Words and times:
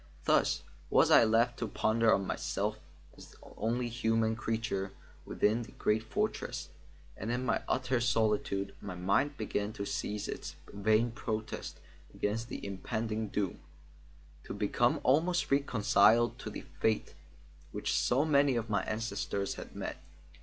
Thus 0.23 0.63
was 0.89 1.11
I 1.11 1.23
left 1.23 1.59
to 1.59 1.67
ponder 1.67 2.11
on 2.11 2.25
myself 2.25 2.79
as 3.15 3.27
the 3.27 3.37
only 3.55 3.87
human 3.87 4.35
creature 4.35 4.93
within 5.25 5.61
the 5.61 5.73
great 5.73 6.01
fortress, 6.01 6.69
and 7.15 7.29
in 7.29 7.45
my 7.45 7.61
utter 7.67 8.01
solitude 8.01 8.73
my 8.81 8.95
mind 8.95 9.37
began 9.37 9.73
to 9.73 9.85
cease 9.85 10.27
its 10.27 10.55
vain 10.73 11.11
protest 11.11 11.79
against 12.15 12.49
the 12.49 12.65
impending 12.65 13.27
doom, 13.27 13.59
to 14.45 14.55
become 14.55 14.99
almost 15.03 15.51
reconciled 15.51 16.39
to 16.39 16.49
the 16.49 16.65
fate 16.79 17.13
which 17.71 17.93
so 17.93 18.25
many 18.25 18.55
of 18.55 18.71
my 18.71 18.81
ancestors 18.85 19.53
had 19.53 19.75
met. 19.75 20.01